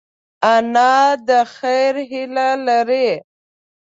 انا 0.55 0.93
د 1.27 1.29
خیر 1.55 1.95
هیله 2.11 2.49
لري 2.67 3.09